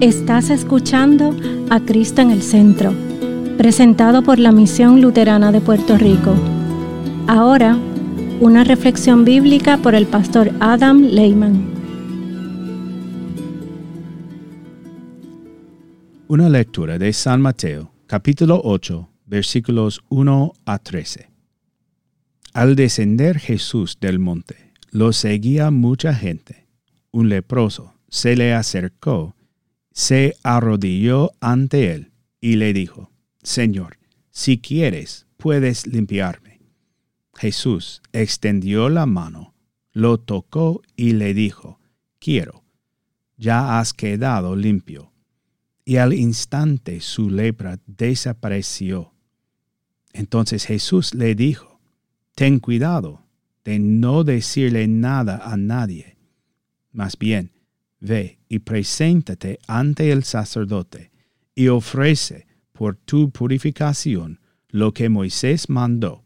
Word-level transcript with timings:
Estás 0.00 0.50
escuchando 0.50 1.34
a 1.70 1.80
Cristo 1.80 2.20
en 2.20 2.30
el 2.30 2.42
Centro, 2.42 2.92
presentado 3.56 4.22
por 4.22 4.38
la 4.38 4.52
Misión 4.52 5.00
Luterana 5.00 5.50
de 5.50 5.60
Puerto 5.60 5.96
Rico. 5.96 6.34
Ahora, 7.26 7.78
una 8.40 8.62
reflexión 8.62 9.24
bíblica 9.24 9.78
por 9.78 9.94
el 9.94 10.06
pastor 10.06 10.52
Adam 10.60 11.00
Lehman. 11.00 11.72
Una 16.28 16.50
lectura 16.50 16.98
de 16.98 17.12
San 17.14 17.40
Mateo, 17.40 17.90
capítulo 18.06 18.60
8, 18.62 19.08
versículos 19.24 20.02
1 20.10 20.52
a 20.66 20.78
13. 20.78 21.30
Al 22.52 22.76
descender 22.76 23.38
Jesús 23.38 23.96
del 24.00 24.18
monte, 24.18 24.72
lo 24.90 25.12
seguía 25.12 25.70
mucha 25.70 26.14
gente. 26.14 26.68
Un 27.10 27.28
leproso 27.28 27.95
se 28.08 28.36
le 28.36 28.54
acercó, 28.54 29.34
se 29.92 30.36
arrodilló 30.42 31.32
ante 31.40 31.92
él 31.92 32.12
y 32.40 32.56
le 32.56 32.72
dijo, 32.72 33.10
Señor, 33.42 33.98
si 34.30 34.58
quieres, 34.58 35.26
puedes 35.36 35.86
limpiarme. 35.86 36.60
Jesús 37.34 38.02
extendió 38.12 38.88
la 38.88 39.06
mano, 39.06 39.54
lo 39.92 40.18
tocó 40.18 40.82
y 40.96 41.12
le 41.12 41.34
dijo, 41.34 41.80
Quiero, 42.18 42.64
ya 43.36 43.78
has 43.78 43.92
quedado 43.92 44.56
limpio. 44.56 45.12
Y 45.84 45.96
al 45.96 46.12
instante 46.12 47.00
su 47.00 47.30
lepra 47.30 47.78
desapareció. 47.86 49.12
Entonces 50.12 50.64
Jesús 50.64 51.14
le 51.14 51.34
dijo, 51.34 51.80
Ten 52.34 52.58
cuidado 52.58 53.22
de 53.64 53.78
no 53.78 54.24
decirle 54.24 54.88
nada 54.88 55.38
a 55.44 55.56
nadie. 55.56 56.16
Más 56.92 57.16
bien, 57.18 57.52
ve 58.00 58.38
y 58.48 58.60
preséntate 58.60 59.58
ante 59.66 60.12
el 60.12 60.24
sacerdote 60.24 61.10
y 61.54 61.68
ofrece 61.68 62.46
por 62.72 62.96
tu 62.96 63.30
purificación 63.30 64.40
lo 64.68 64.92
que 64.92 65.08
Moisés 65.08 65.68
mandó 65.68 66.22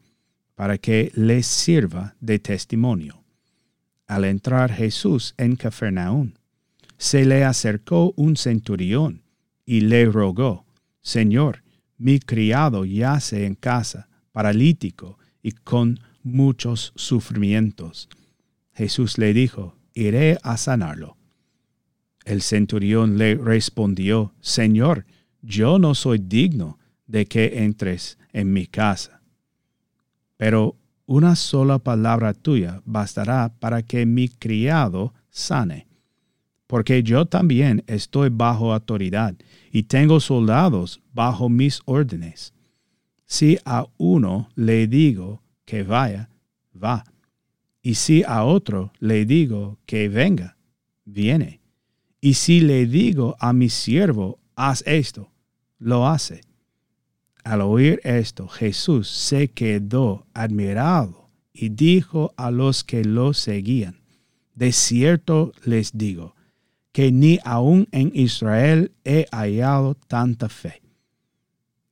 para 0.54 0.78
que 0.78 1.12
les 1.14 1.46
sirva 1.46 2.16
de 2.20 2.38
testimonio. 2.38 3.22
Al 4.06 4.24
entrar 4.24 4.72
Jesús 4.72 5.34
en 5.38 5.56
Cafarnaún, 5.56 6.38
se 6.98 7.24
le 7.24 7.44
acercó 7.44 8.12
un 8.16 8.36
centurión 8.36 9.22
y 9.64 9.82
le 9.82 10.04
rogó, 10.06 10.66
Señor, 11.00 11.62
mi 11.96 12.18
criado 12.18 12.84
yace 12.84 13.46
en 13.46 13.54
casa, 13.54 14.08
paralítico 14.32 15.18
y 15.42 15.52
con 15.52 16.00
muchos 16.22 16.92
sufrimientos. 16.96 18.08
Jesús 18.72 19.16
le 19.16 19.32
dijo, 19.32 19.76
iré 19.94 20.38
a 20.42 20.56
sanarlo. 20.56 21.16
El 22.24 22.42
centurión 22.42 23.18
le 23.18 23.34
respondió, 23.34 24.34
Señor, 24.40 25.06
yo 25.42 25.78
no 25.78 25.94
soy 25.94 26.18
digno 26.18 26.78
de 27.06 27.26
que 27.26 27.64
entres 27.64 28.18
en 28.32 28.52
mi 28.52 28.66
casa. 28.66 29.20
Pero 30.36 30.76
una 31.06 31.34
sola 31.34 31.78
palabra 31.78 32.34
tuya 32.34 32.82
bastará 32.84 33.52
para 33.58 33.82
que 33.82 34.06
mi 34.06 34.28
criado 34.28 35.12
sane. 35.30 35.86
Porque 36.66 37.02
yo 37.02 37.26
también 37.26 37.82
estoy 37.88 38.28
bajo 38.28 38.72
autoridad 38.72 39.34
y 39.72 39.82
tengo 39.82 40.20
soldados 40.20 41.00
bajo 41.12 41.48
mis 41.48 41.80
órdenes. 41.84 42.54
Si 43.26 43.58
a 43.64 43.86
uno 43.96 44.50
le 44.54 44.86
digo 44.86 45.42
que 45.64 45.82
vaya, 45.82 46.30
va. 46.80 47.04
Y 47.82 47.94
si 47.94 48.22
a 48.24 48.44
otro 48.44 48.92
le 48.98 49.24
digo 49.24 49.78
que 49.86 50.08
venga, 50.08 50.56
viene. 51.04 51.59
Y 52.20 52.34
si 52.34 52.60
le 52.60 52.86
digo 52.86 53.36
a 53.40 53.52
mi 53.52 53.70
siervo, 53.70 54.40
haz 54.54 54.82
esto, 54.86 55.32
lo 55.78 56.06
hace. 56.06 56.42
Al 57.44 57.62
oír 57.62 58.00
esto, 58.04 58.46
Jesús 58.46 59.08
se 59.08 59.48
quedó 59.48 60.26
admirado 60.34 61.30
y 61.54 61.70
dijo 61.70 62.34
a 62.36 62.50
los 62.50 62.84
que 62.84 63.04
lo 63.04 63.32
seguían, 63.32 64.02
de 64.54 64.72
cierto 64.72 65.52
les 65.64 65.96
digo, 65.96 66.34
que 66.92 67.10
ni 67.10 67.38
aun 67.44 67.88
en 67.92 68.12
Israel 68.14 68.92
he 69.04 69.26
hallado 69.32 69.94
tanta 69.94 70.50
fe. 70.50 70.82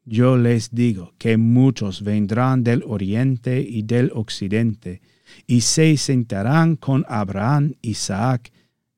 Yo 0.05 0.37
les 0.37 0.71
digo 0.71 1.15
que 1.17 1.39
muchos 1.39 2.03
vendrán 2.03 2.65
del 2.65 2.83
oriente 2.87 3.61
y 3.61 3.83
del 3.83 4.11
occidente, 4.15 5.01
y 5.47 5.63
se 5.63 5.97
sentarán 5.97 6.77
con 6.77 7.07
Abraham, 7.09 7.75
Isaac 7.81 8.51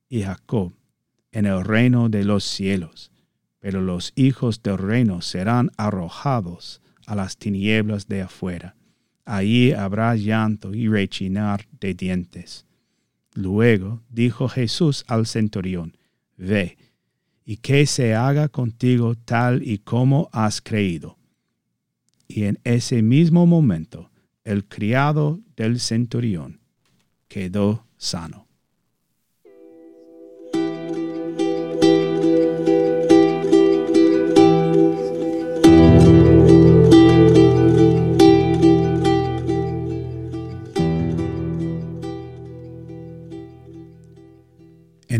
y 0.09 0.23
Jacob 0.23 0.73
en 1.31 1.45
el 1.45 1.63
reino 1.63 2.09
de 2.09 2.23
los 2.23 2.43
cielos, 2.43 3.11
pero 3.59 3.81
los 3.81 4.11
hijos 4.15 4.61
del 4.63 4.77
reino 4.77 5.21
serán 5.21 5.71
arrojados 5.77 6.81
a 7.05 7.15
las 7.15 7.37
tinieblas 7.37 8.07
de 8.07 8.21
afuera. 8.21 8.75
Allí 9.25 9.71
habrá 9.71 10.15
llanto 10.15 10.73
y 10.73 10.87
rechinar 10.87 11.67
de 11.79 11.93
dientes. 11.93 12.65
Luego 13.33 14.01
dijo 14.09 14.49
Jesús 14.49 15.05
al 15.07 15.25
centurión, 15.25 15.97
Ve, 16.37 16.77
y 17.45 17.57
que 17.57 17.85
se 17.85 18.15
haga 18.15 18.49
contigo 18.49 19.15
tal 19.15 19.61
y 19.63 19.77
como 19.79 20.29
has 20.31 20.61
creído. 20.61 21.17
Y 22.27 22.43
en 22.43 22.59
ese 22.63 23.01
mismo 23.01 23.45
momento 23.45 24.09
el 24.43 24.65
criado 24.65 25.39
del 25.55 25.79
centurión 25.79 26.61
quedó 27.27 27.85
sano. 27.97 28.47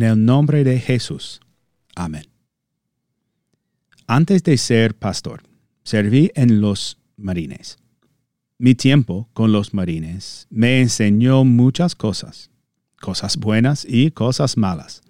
En 0.02 0.08
el 0.08 0.26
nombre 0.26 0.64
de 0.64 0.80
Jesús. 0.80 1.40
Amén. 1.96 2.24
Antes 4.08 4.42
de 4.42 4.58
ser 4.58 4.96
pastor, 4.96 5.44
serví 5.84 6.32
en 6.34 6.60
los 6.60 6.98
marines. 7.18 7.78
Mi 8.58 8.74
tiempo 8.74 9.30
con 9.34 9.52
los 9.52 9.76
marines 9.76 10.48
me 10.50 10.82
enseñó 10.82 11.44
muchas 11.44 11.94
cosas, 11.94 12.50
cosas 13.00 13.38
buenas 13.38 13.86
y 13.88 14.10
cosas 14.10 14.58
malas. 14.58 15.04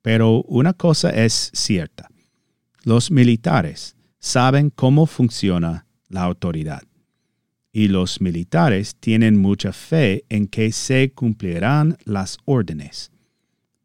Pero 0.00 0.40
una 0.44 0.72
cosa 0.72 1.10
es 1.10 1.50
cierta, 1.52 2.08
los 2.82 3.10
militares 3.10 3.94
saben 4.20 4.70
cómo 4.70 5.04
funciona 5.04 5.86
la 6.08 6.22
autoridad. 6.22 6.82
Y 7.72 7.88
los 7.88 8.22
militares 8.22 8.96
tienen 8.98 9.36
mucha 9.36 9.74
fe 9.74 10.24
en 10.30 10.46
que 10.46 10.72
se 10.72 11.12
cumplirán 11.12 11.98
las 12.06 12.38
órdenes 12.46 13.10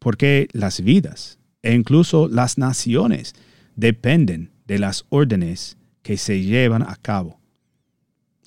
porque 0.00 0.48
las 0.52 0.80
vidas 0.80 1.38
e 1.62 1.74
incluso 1.74 2.26
las 2.26 2.58
naciones 2.58 3.34
dependen 3.76 4.50
de 4.66 4.80
las 4.80 5.04
órdenes 5.10 5.76
que 6.02 6.16
se 6.16 6.42
llevan 6.42 6.82
a 6.82 6.96
cabo. 6.96 7.38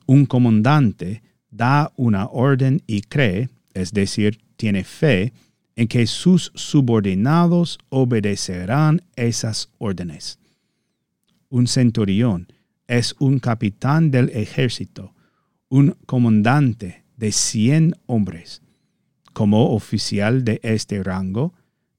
Un 0.05 0.25
comandante 0.25 1.23
da 1.49 1.93
una 1.95 2.25
orden 2.25 2.81
y 2.87 3.01
cree, 3.01 3.49
es 3.73 3.93
decir, 3.93 4.41
tiene 4.57 4.83
fe 4.83 5.31
en 5.75 5.87
que 5.87 6.05
sus 6.07 6.51
subordinados 6.55 7.77
obedecerán 7.89 9.01
esas 9.15 9.69
órdenes. 9.77 10.39
Un 11.49 11.67
centurión 11.67 12.47
es 12.87 13.15
un 13.19 13.39
capitán 13.39 14.11
del 14.11 14.29
ejército, 14.29 15.13
un 15.69 15.95
comandante 16.05 17.03
de 17.15 17.31
cien 17.31 17.95
hombres 18.07 18.61
como 19.33 19.73
oficial 19.73 20.43
de 20.43 20.59
este 20.63 21.03
rango, 21.03 21.53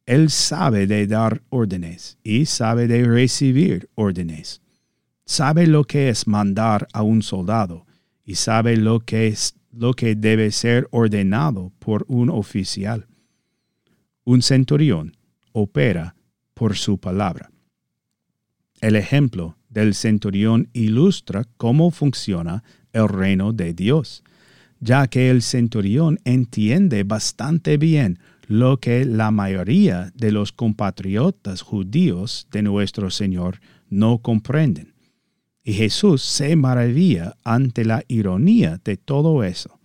él 0.06 0.30
sabe 0.30 0.86
de 0.86 1.06
dar 1.06 1.42
órdenes 1.48 2.18
y 2.22 2.46
sabe 2.46 2.86
de 2.86 3.04
recibir 3.04 3.88
órdenes. 3.94 4.60
Sabe 5.24 5.66
lo 5.66 5.84
que 5.84 6.10
es 6.10 6.26
mandar 6.26 6.86
a 6.92 7.02
un 7.02 7.22
soldado 7.22 7.86
y 8.24 8.34
sabe 8.34 8.76
lo 8.76 9.00
que 9.00 9.28
es 9.28 9.54
lo 9.72 9.94
que 9.94 10.14
debe 10.14 10.50
ser 10.52 10.86
ordenado 10.90 11.72
por 11.78 12.04
un 12.08 12.30
oficial. 12.30 13.08
Un 14.24 14.42
centurión 14.42 15.16
opera 15.52 16.14
por 16.54 16.76
su 16.76 16.98
palabra. 16.98 17.50
El 18.80 18.96
ejemplo 18.96 19.56
del 19.68 19.94
centurión 19.94 20.68
ilustra 20.72 21.44
cómo 21.56 21.90
funciona 21.90 22.62
el 22.92 23.08
reino 23.08 23.52
de 23.52 23.74
Dios 23.74 24.22
ya 24.84 25.06
que 25.06 25.30
el 25.30 25.40
centurión 25.40 26.20
entiende 26.24 27.04
bastante 27.04 27.78
bien 27.78 28.18
lo 28.46 28.76
que 28.76 29.06
la 29.06 29.30
mayoría 29.30 30.12
de 30.14 30.30
los 30.30 30.52
compatriotas 30.52 31.62
judíos 31.62 32.46
de 32.52 32.60
nuestro 32.60 33.10
Señor 33.10 33.60
no 33.88 34.18
comprenden. 34.18 34.92
Y 35.62 35.72
Jesús 35.72 36.20
se 36.20 36.54
maravilla 36.54 37.34
ante 37.44 37.86
la 37.86 38.04
ironía 38.08 38.78
de 38.84 38.98
todo 38.98 39.42
eso, 39.42 39.80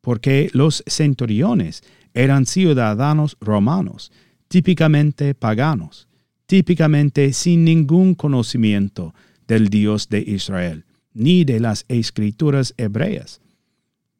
porque 0.00 0.48
los 0.52 0.84
centuriones 0.86 1.82
eran 2.14 2.46
ciudadanos 2.46 3.36
romanos, 3.40 4.12
típicamente 4.46 5.34
paganos, 5.34 6.06
típicamente 6.46 7.32
sin 7.32 7.64
ningún 7.64 8.14
conocimiento 8.14 9.12
del 9.48 9.70
Dios 9.70 10.08
de 10.08 10.20
Israel, 10.20 10.84
ni 11.14 11.42
de 11.44 11.58
las 11.58 11.84
escrituras 11.88 12.74
hebreas. 12.76 13.40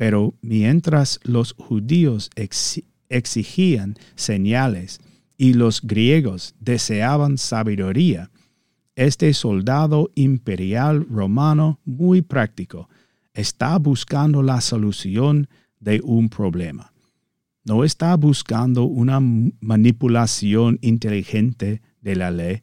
Pero 0.00 0.32
mientras 0.40 1.20
los 1.24 1.52
judíos 1.58 2.30
exigían 3.10 3.96
señales 4.14 4.98
y 5.36 5.52
los 5.52 5.82
griegos 5.82 6.54
deseaban 6.58 7.36
sabiduría, 7.36 8.30
este 8.96 9.34
soldado 9.34 10.10
imperial 10.14 11.06
romano 11.06 11.80
muy 11.84 12.22
práctico 12.22 12.88
está 13.34 13.76
buscando 13.76 14.42
la 14.42 14.62
solución 14.62 15.50
de 15.80 16.00
un 16.02 16.30
problema. 16.30 16.94
No 17.66 17.84
está 17.84 18.16
buscando 18.16 18.84
una 18.84 19.20
manipulación 19.20 20.78
inteligente 20.80 21.82
de 22.00 22.16
la 22.16 22.30
ley, 22.30 22.62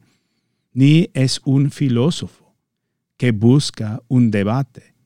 ni 0.72 1.08
es 1.14 1.40
un 1.44 1.70
filósofo 1.70 2.56
que 3.16 3.30
busca 3.30 4.02
un 4.08 4.32
debate. 4.32 4.97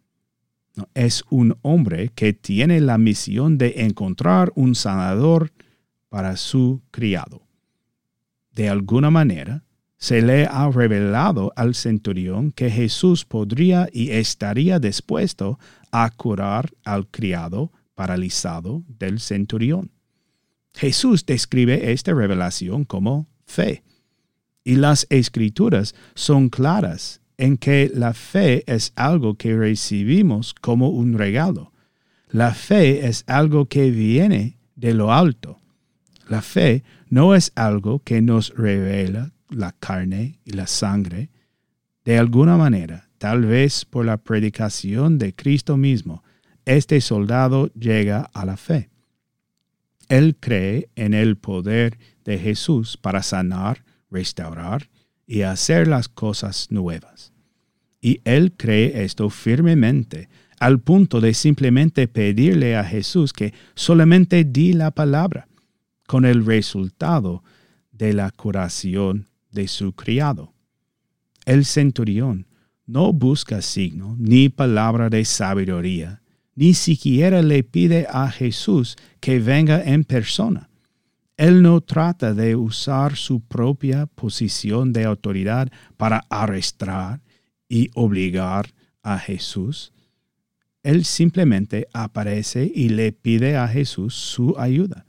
Es 0.94 1.24
un 1.30 1.56
hombre 1.62 2.10
que 2.14 2.32
tiene 2.32 2.80
la 2.80 2.98
misión 2.98 3.58
de 3.58 3.82
encontrar 3.84 4.52
un 4.54 4.74
sanador 4.74 5.52
para 6.08 6.36
su 6.36 6.82
criado. 6.90 7.42
De 8.52 8.68
alguna 8.68 9.10
manera, 9.10 9.64
se 10.02 10.20
le 10.20 10.46
ha 10.46 10.68
revelado 10.68 11.52
al 11.54 11.74
centurión 11.74 12.50
que 12.50 12.70
Jesús 12.70 13.24
podría 13.24 13.88
y 13.92 14.10
estaría 14.10 14.78
dispuesto 14.78 15.58
a 15.92 16.10
curar 16.10 16.72
al 16.84 17.06
criado 17.06 17.72
paralizado 17.94 18.82
del 18.88 19.20
centurión. 19.20 19.92
Jesús 20.74 21.24
describe 21.24 21.92
esta 21.92 22.12
revelación 22.12 22.84
como 22.84 23.28
fe. 23.46 23.84
Y 24.64 24.76
las 24.76 25.06
escrituras 25.08 25.94
son 26.14 26.48
claras 26.48 27.21
en 27.38 27.56
que 27.56 27.90
la 27.94 28.14
fe 28.14 28.64
es 28.66 28.92
algo 28.96 29.34
que 29.34 29.56
recibimos 29.56 30.54
como 30.54 30.90
un 30.90 31.18
regalo. 31.18 31.72
La 32.28 32.54
fe 32.54 33.06
es 33.06 33.24
algo 33.26 33.66
que 33.66 33.90
viene 33.90 34.58
de 34.76 34.94
lo 34.94 35.12
alto. 35.12 35.58
La 36.28 36.42
fe 36.42 36.82
no 37.08 37.34
es 37.34 37.52
algo 37.54 38.00
que 38.00 38.22
nos 38.22 38.54
revela 38.56 39.32
la 39.50 39.72
carne 39.72 40.38
y 40.44 40.52
la 40.52 40.66
sangre, 40.66 41.30
de 42.04 42.18
alguna 42.18 42.56
manera, 42.56 43.08
tal 43.18 43.44
vez 43.44 43.84
por 43.84 44.04
la 44.04 44.16
predicación 44.16 45.18
de 45.18 45.34
Cristo 45.34 45.76
mismo, 45.76 46.24
este 46.64 47.00
soldado 47.00 47.72
llega 47.74 48.30
a 48.32 48.44
la 48.44 48.56
fe. 48.56 48.90
Él 50.08 50.36
cree 50.38 50.88
en 50.96 51.14
el 51.14 51.36
poder 51.36 51.98
de 52.24 52.38
Jesús 52.38 52.96
para 52.96 53.22
sanar, 53.22 53.84
restaurar 54.10 54.88
y 55.26 55.42
hacer 55.42 55.88
las 55.88 56.08
cosas 56.08 56.68
nuevas. 56.70 57.32
Y 58.00 58.20
él 58.24 58.52
cree 58.56 59.04
esto 59.04 59.30
firmemente, 59.30 60.28
al 60.58 60.80
punto 60.80 61.20
de 61.20 61.34
simplemente 61.34 62.08
pedirle 62.08 62.76
a 62.76 62.84
Jesús 62.84 63.32
que 63.32 63.52
solamente 63.74 64.44
di 64.44 64.72
la 64.72 64.90
palabra, 64.90 65.48
con 66.06 66.24
el 66.24 66.44
resultado 66.44 67.42
de 67.90 68.12
la 68.12 68.30
curación 68.30 69.28
de 69.50 69.68
su 69.68 69.92
criado. 69.92 70.52
El 71.44 71.64
centurión 71.64 72.46
no 72.86 73.12
busca 73.12 73.62
signo 73.62 74.16
ni 74.18 74.48
palabra 74.48 75.08
de 75.08 75.24
sabiduría, 75.24 76.22
ni 76.54 76.74
siquiera 76.74 77.42
le 77.42 77.62
pide 77.62 78.06
a 78.10 78.30
Jesús 78.30 78.96
que 79.20 79.38
venga 79.38 79.82
en 79.82 80.04
persona. 80.04 80.68
Él 81.42 81.60
no 81.60 81.80
trata 81.80 82.34
de 82.34 82.54
usar 82.54 83.16
su 83.16 83.40
propia 83.40 84.06
posición 84.06 84.92
de 84.92 85.02
autoridad 85.02 85.72
para 85.96 86.22
arrestar 86.30 87.20
y 87.68 87.90
obligar 87.94 88.72
a 89.02 89.18
Jesús. 89.18 89.92
Él 90.84 91.04
simplemente 91.04 91.88
aparece 91.92 92.70
y 92.72 92.90
le 92.90 93.10
pide 93.10 93.56
a 93.56 93.66
Jesús 93.66 94.14
su 94.14 94.54
ayuda. 94.56 95.04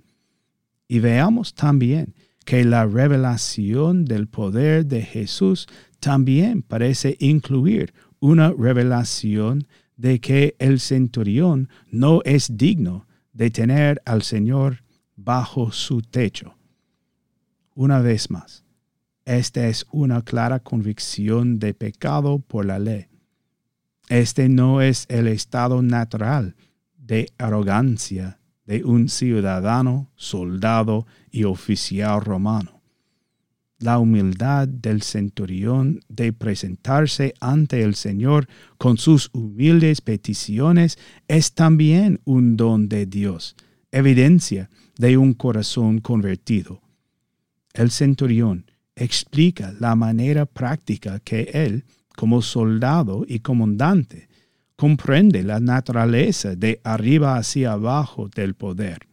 Y 0.88 0.98
veamos 0.98 1.54
también 1.54 2.16
que 2.46 2.66
la 2.66 2.88
revelación 2.88 4.04
del 4.04 4.28
poder 4.28 4.88
de 4.88 5.04
Jesús 5.04 5.68
también 6.00 6.64
parece 6.64 7.16
incluir 7.20 7.94
una 8.20 8.52
revelación 8.52 9.68
de 9.98 10.20
que 10.20 10.56
el 10.58 10.80
centurión 10.80 11.70
no 11.92 12.24
es 12.26 12.58
digno 12.58 13.06
de 13.34 13.52
tener 13.52 14.02
al 14.06 14.24
Señor 14.24 14.83
bajo 15.24 15.72
su 15.72 16.02
techo. 16.02 16.56
Una 17.76 18.00
vez 18.00 18.30
más, 18.30 18.64
esta 19.26 19.68
es 19.68 19.86
una 19.92 20.22
clara 20.22 20.60
convicción 20.60 21.60
de 21.60 21.74
pecado 21.74 22.40
por 22.40 22.66
la 22.66 22.80
ley. 22.80 23.08
Este 24.10 24.50
no 24.50 24.82
es 24.82 25.06
el 25.10 25.28
estado 25.28 25.82
natural 25.82 26.56
de 26.98 27.32
arrogancia 27.38 28.40
de 28.66 28.84
un 28.84 29.10
ciudadano, 29.10 30.12
soldado 30.16 31.08
y 31.32 31.46
oficial 31.46 32.22
romano. 32.22 32.82
La 33.80 34.00
humildad 34.00 34.68
del 34.68 35.02
centurión 35.02 36.00
de 36.08 36.32
presentarse 36.32 37.34
ante 37.42 37.82
el 37.82 37.96
Señor 37.96 38.48
con 38.78 38.98
sus 38.98 39.30
humildes 39.34 40.00
peticiones 40.02 40.98
es 41.28 41.54
también 41.54 42.22
un 42.24 42.56
don 42.56 42.88
de 42.88 43.06
Dios, 43.06 43.56
evidencia 43.92 44.70
de 44.98 45.18
un 45.18 45.34
corazón 45.34 46.00
convertido. 46.00 46.82
El 47.74 47.92
centurión 47.92 48.66
explica 48.96 49.74
la 49.80 49.96
manera 49.96 50.46
práctica 50.46 51.20
que 51.20 51.50
él, 51.54 51.86
como 52.16 52.42
soldado 52.42 53.26
y 53.28 53.40
comandante, 53.40 54.30
comprende 54.76 55.44
la 55.44 55.60
naturaleza 55.60 56.56
de 56.56 56.80
arriba 56.84 57.38
hacia 57.38 57.74
abajo 57.74 58.30
del 58.30 58.54
poder. 58.54 59.08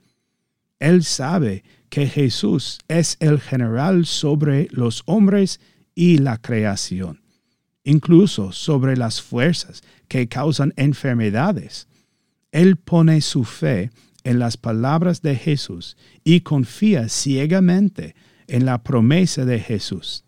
Él 0.78 1.04
sabe 1.04 1.62
que 1.88 2.06
Jesús 2.06 2.78
es 2.88 3.16
el 3.20 3.40
general 3.40 4.06
sobre 4.06 4.68
los 4.70 5.02
hombres 5.06 5.60
y 5.94 6.18
la 6.18 6.38
creación, 6.38 7.20
incluso 7.84 8.52
sobre 8.52 8.96
las 8.96 9.20
fuerzas 9.20 9.82
que 10.08 10.28
causan 10.28 10.72
enfermedades. 10.76 11.88
Él 12.52 12.76
pone 12.76 13.20
su 13.20 13.44
fe 13.44 13.90
en 14.24 14.38
las 14.38 14.56
palabras 14.56 15.22
de 15.22 15.36
Jesús 15.36 15.96
y 16.24 16.40
confía 16.40 17.08
ciegamente 17.08 18.14
en 18.46 18.64
la 18.64 18.82
promesa 18.82 19.44
de 19.44 19.60
Jesús. 19.60 20.24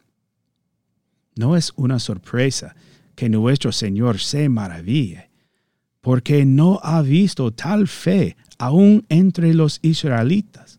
No 1.34 1.56
es 1.56 1.72
una 1.76 1.98
sorpresa 1.98 2.74
que 3.14 3.28
nuestro 3.28 3.72
Señor 3.72 4.18
se 4.18 4.48
maraville, 4.48 5.30
porque 6.00 6.44
no 6.44 6.80
ha 6.82 7.02
visto 7.02 7.52
tal 7.52 7.88
fe 7.88 8.36
aún 8.58 9.04
entre 9.08 9.54
los 9.54 9.78
israelitas, 9.82 10.78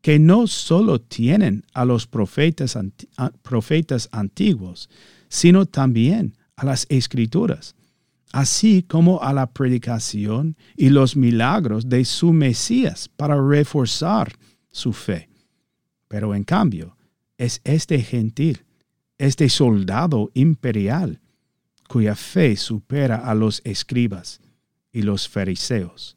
que 0.00 0.18
no 0.18 0.46
solo 0.46 1.00
tienen 1.00 1.64
a 1.72 1.84
los 1.84 2.06
profetas, 2.06 2.76
antiguos, 4.12 4.90
sino 5.28 5.66
también 5.66 6.36
a 6.56 6.66
las 6.66 6.86
escrituras, 6.90 7.74
así 8.34 8.82
como 8.82 9.22
a 9.22 9.32
la 9.32 9.52
predicación 9.52 10.56
y 10.76 10.88
los 10.88 11.14
milagros 11.14 11.88
de 11.88 12.04
su 12.04 12.32
Mesías 12.32 13.08
para 13.08 13.40
reforzar 13.40 14.32
su 14.72 14.92
fe. 14.92 15.28
Pero 16.08 16.34
en 16.34 16.42
cambio, 16.42 16.96
es 17.38 17.60
este 17.62 18.00
gentil, 18.00 18.64
este 19.18 19.48
soldado 19.48 20.32
imperial, 20.34 21.20
cuya 21.88 22.16
fe 22.16 22.56
supera 22.56 23.18
a 23.18 23.36
los 23.36 23.62
escribas 23.64 24.40
y 24.90 25.02
los 25.02 25.28
fariseos. 25.28 26.16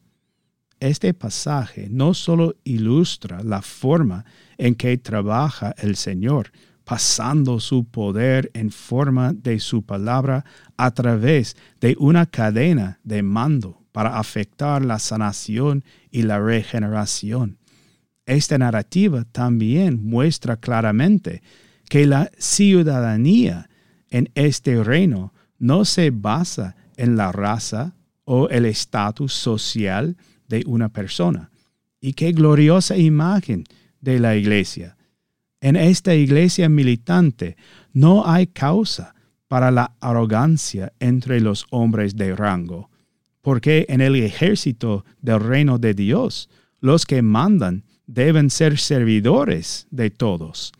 Este 0.80 1.14
pasaje 1.14 1.86
no 1.88 2.14
solo 2.14 2.56
ilustra 2.64 3.44
la 3.44 3.62
forma 3.62 4.24
en 4.56 4.74
que 4.74 4.98
trabaja 4.98 5.72
el 5.78 5.94
Señor, 5.94 6.50
pasando 6.88 7.60
su 7.60 7.84
poder 7.84 8.50
en 8.54 8.70
forma 8.70 9.34
de 9.34 9.60
su 9.60 9.84
palabra 9.84 10.46
a 10.78 10.90
través 10.92 11.54
de 11.82 11.94
una 11.98 12.24
cadena 12.24 12.98
de 13.04 13.22
mando 13.22 13.84
para 13.92 14.18
afectar 14.18 14.82
la 14.82 14.98
sanación 14.98 15.84
y 16.10 16.22
la 16.22 16.40
regeneración. 16.40 17.58
Esta 18.24 18.56
narrativa 18.56 19.24
también 19.24 20.02
muestra 20.02 20.56
claramente 20.56 21.42
que 21.90 22.06
la 22.06 22.30
ciudadanía 22.38 23.68
en 24.08 24.30
este 24.34 24.82
reino 24.82 25.34
no 25.58 25.84
se 25.84 26.08
basa 26.08 26.74
en 26.96 27.18
la 27.18 27.32
raza 27.32 27.96
o 28.24 28.48
el 28.48 28.64
estatus 28.64 29.34
social 29.34 30.16
de 30.48 30.62
una 30.66 30.88
persona. 30.88 31.50
Y 32.00 32.14
qué 32.14 32.32
gloriosa 32.32 32.96
imagen 32.96 33.64
de 34.00 34.20
la 34.20 34.36
iglesia. 34.36 34.97
En 35.60 35.76
esta 35.76 36.14
iglesia 36.14 36.68
militante 36.68 37.56
no 37.92 38.26
hay 38.26 38.46
causa 38.46 39.14
para 39.48 39.70
la 39.70 39.96
arrogancia 40.00 40.92
entre 41.00 41.40
los 41.40 41.66
hombres 41.70 42.16
de 42.16 42.36
rango, 42.36 42.90
porque 43.42 43.86
en 43.88 44.00
el 44.00 44.14
ejército 44.16 45.04
del 45.20 45.40
reino 45.40 45.78
de 45.78 45.94
Dios, 45.94 46.48
los 46.80 47.06
que 47.06 47.22
mandan 47.22 47.84
deben 48.06 48.50
ser 48.50 48.78
servidores 48.78 49.86
de 49.90 50.10
todos. 50.10 50.72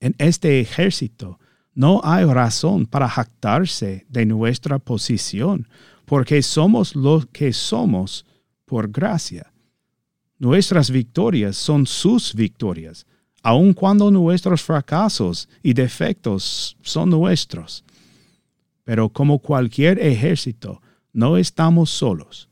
En 0.00 0.14
este 0.18 0.60
ejército 0.60 1.38
no 1.74 2.00
hay 2.04 2.24
razón 2.24 2.86
para 2.86 3.08
jactarse 3.08 4.06
de 4.08 4.26
nuestra 4.26 4.78
posición, 4.78 5.66
porque 6.04 6.42
somos 6.42 6.94
lo 6.94 7.26
que 7.32 7.52
somos 7.52 8.26
por 8.64 8.90
gracia. 8.90 9.52
Nuestras 10.38 10.90
victorias 10.90 11.56
son 11.56 11.86
sus 11.86 12.34
victorias, 12.34 13.06
aun 13.44 13.74
cuando 13.74 14.10
nuestros 14.10 14.62
fracasos 14.62 15.48
y 15.62 15.74
defectos 15.74 16.76
son 16.80 17.10
nuestros. 17.10 17.84
Pero 18.84 19.10
como 19.10 19.38
cualquier 19.38 19.98
ejército, 19.98 20.80
no 21.12 21.36
estamos 21.36 21.90
solos. 21.90 22.48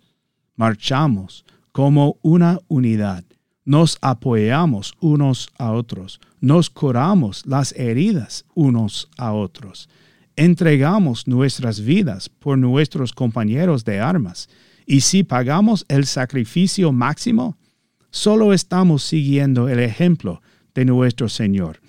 Marchamos 0.55 1.47
como 1.73 2.19
una 2.21 2.59
unidad. 2.69 3.25
Nos 3.65 3.97
apoyamos 4.03 4.93
unos 5.01 5.49
a 5.57 5.73
otros. 5.73 6.21
Nos 6.41 6.69
curamos 6.69 7.47
las 7.47 7.73
heridas 7.73 8.45
unos 8.55 9.09
a 9.17 9.33
otros. 9.33 9.89
Entregamos 10.37 11.27
nuestras 11.27 11.81
vidas 11.81 12.29
por 12.29 12.59
nuestros 12.59 13.15
compañeros 13.15 13.87
de 13.87 13.99
armas. 13.99 14.51
Y 14.85 15.01
si 15.01 15.23
pagamos 15.23 15.87
el 15.89 16.05
sacrificio 16.05 16.93
máximo, 16.93 17.57
solo 18.11 18.53
estamos 18.53 19.03
siguiendo 19.03 19.71
el 19.71 19.81
ejemplo 19.81 20.43
de 20.75 20.85
nuestro 20.85 21.29
Señor, 21.29 21.81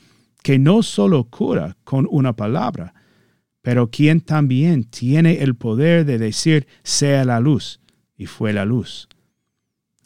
que 0.42 0.60
no 0.60 0.84
solo 0.84 1.26
cura 1.26 1.78
con 1.84 2.08
una 2.10 2.34
palabra, 2.34 2.94
pero 3.62 3.90
quien 3.90 4.22
también 4.22 4.84
tiene 4.84 5.42
el 5.42 5.56
poder 5.56 6.06
de 6.06 6.18
decir 6.18 6.68
sea 6.84 7.24
la 7.24 7.40
luz, 7.40 7.80
y 8.18 8.26
fue 8.26 8.54
la 8.54 8.66
luz. 8.66 9.08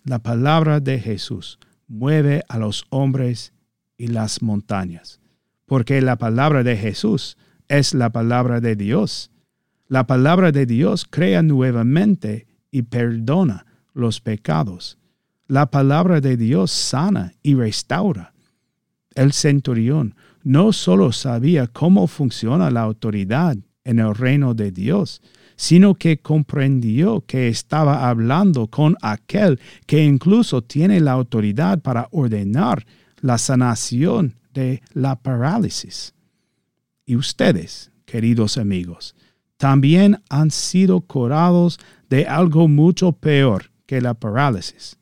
La 0.04 0.20
palabra 0.20 0.80
de 0.80 1.00
Jesús 1.00 1.60
mueve 1.88 2.44
a 2.48 2.60
los 2.60 2.86
hombres 2.90 3.54
y 3.98 4.08
las 4.08 4.42
montañas, 4.42 5.20
porque 5.66 6.02
la 6.02 6.18
palabra 6.18 6.64
de 6.64 6.78
Jesús 6.78 7.38
es 7.68 7.94
la 7.94 8.12
palabra 8.12 8.62
de 8.62 8.76
Dios. 8.76 9.32
La 9.88 10.06
palabra 10.06 10.52
de 10.52 10.66
Dios 10.66 11.06
crea 11.10 11.42
nuevamente 11.42 12.48
y 12.72 12.84
perdona 12.84 13.66
los 13.94 14.22
pecados. 14.22 14.98
La 15.48 15.72
palabra 15.72 16.22
de 16.22 16.38
Dios 16.38 16.72
sana 16.72 17.34
y 17.42 17.56
restaura. 17.56 18.34
El 19.18 19.34
centurión 19.34 20.14
no 20.44 20.72
solo 20.72 21.12
sabía 21.12 21.66
cómo 21.66 22.06
funciona 22.06 22.70
la 22.70 22.84
autoridad 22.84 23.58
en 23.84 23.98
el 23.98 24.14
reino 24.14 24.54
de 24.54 24.72
Dios, 24.72 25.24
sino 25.56 25.96
que 25.96 26.20
comprendió 26.20 27.22
que 27.22 27.48
estaba 27.48 28.10
hablando 28.10 28.68
con 28.68 28.96
aquel 29.02 29.60
que 29.88 30.04
incluso 30.06 30.62
tiene 30.62 31.00
la 31.00 31.14
autoridad 31.14 31.82
para 31.82 32.08
ordenar 32.12 32.86
la 33.20 33.40
sanación 33.40 34.36
de 34.54 34.84
la 34.94 35.16
parálisis. 35.16 36.14
Y 37.08 37.16
ustedes, 37.16 37.92
queridos 38.06 38.60
amigos, 38.60 39.16
también 39.58 40.22
han 40.30 40.52
sido 40.52 41.02
curados 41.02 41.80
de 42.08 42.28
algo 42.28 42.68
mucho 42.68 43.14
peor 43.14 43.72
que 43.88 44.00
la 44.00 44.14
parálisis. 44.14 44.96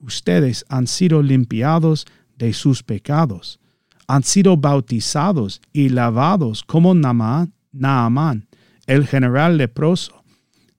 Ustedes 0.00 0.64
han 0.68 0.88
sido 0.88 1.22
limpiados 1.22 2.04
de 2.38 2.52
sus 2.52 2.82
pecados. 2.82 3.60
Han 4.06 4.22
sido 4.22 4.56
bautizados 4.56 5.60
y 5.72 5.90
lavados 5.90 6.62
como 6.64 6.94
Naamán, 6.94 8.48
el 8.86 9.06
general 9.06 9.58
leproso, 9.58 10.24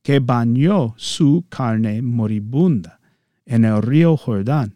que 0.01 0.19
bañó 0.19 0.95
su 0.97 1.45
carne 1.49 2.01
moribunda 2.01 2.99
en 3.45 3.65
el 3.65 3.81
río 3.81 4.17
Jordán. 4.17 4.75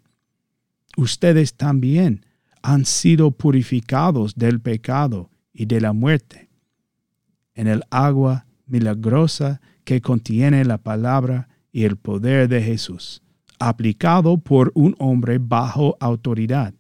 Ustedes 0.98 1.56
también 1.56 2.26
han 2.62 2.86
sido 2.86 3.32
purificados 3.32 4.36
del 4.36 4.60
pecado 4.60 5.32
y 5.52 5.66
de 5.66 5.82
la 5.82 5.94
muerte. 5.94 6.50
En 7.56 7.68
el 7.68 7.84
agua 7.90 8.46
milagrosa 8.66 9.62
que 9.84 10.02
contiene 10.02 10.66
la 10.66 10.78
palabra 10.78 11.50
y 11.72 11.84
el 11.84 11.98
poder 11.98 12.48
de 12.48 12.62
Jesús, 12.62 13.22
aplicado 13.60 14.38
por 14.38 14.72
un 14.76 14.96
hombre 15.00 15.38
bajo 15.40 15.98
autoridad 16.00 16.74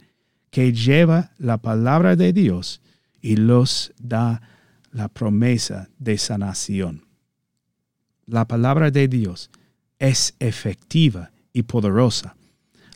que 0.50 0.72
lleva 0.72 1.32
la 1.38 1.58
palabra 1.58 2.16
de 2.16 2.34
Dios 2.34 2.82
y 3.22 3.38
los 3.38 3.92
da 4.00 4.42
la 4.92 5.08
promesa 5.08 5.90
de 5.98 6.18
sanación. 6.18 7.06
La 8.26 8.48
palabra 8.48 8.92
de 8.92 9.08
Dios 9.08 9.50
es 10.00 10.36
efectiva 10.40 11.32
y 11.54 11.64
poderosa. 11.64 12.36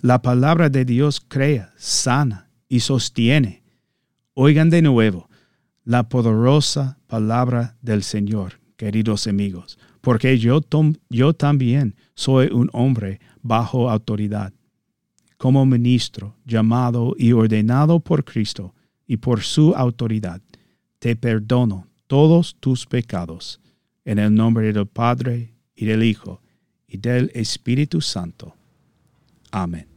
La 0.02 0.22
palabra 0.22 0.70
de 0.70 0.86
Dios 0.86 1.20
crea, 1.28 1.74
sana 1.78 2.50
y 2.70 2.82
sostiene. 2.82 3.64
Oigan 4.34 4.70
de 4.70 4.82
nuevo 4.82 5.30
la 5.84 6.10
poderosa 6.10 7.00
palabra 7.08 7.78
del 7.82 8.04
Señor, 8.04 8.60
queridos 8.76 9.26
amigos, 9.26 9.80
porque 10.08 10.40
yo, 10.40 10.62
yo 11.10 11.34
también 11.34 11.94
soy 12.16 12.48
un 12.48 12.70
hombre 12.72 13.20
bajo 13.42 13.90
autoridad 13.90 14.54
como 15.36 15.66
ministro, 15.66 16.34
llamado 16.46 17.14
y 17.18 17.34
ordenado 17.34 18.00
por 18.00 18.24
Cristo 18.24 18.74
y 19.06 19.18
por 19.18 19.42
su 19.42 19.74
autoridad, 19.76 20.42
te 21.00 21.18
perdono 21.18 21.88
todos 22.08 22.56
tus 22.58 22.86
pecados, 22.86 23.60
en 24.06 24.20
el 24.20 24.34
nombre 24.34 24.72
del 24.72 24.88
Padre 24.88 25.52
y 25.76 25.84
del 25.84 26.02
Hijo 26.04 26.40
y 26.88 26.96
del 27.00 27.30
Espíritu 27.34 28.00
Santo. 28.00 28.56
Amén. 29.52 29.88